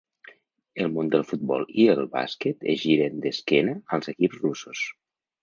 [0.85, 4.85] El món del futbol i el bàsquet es giren d’esquena als equips russos.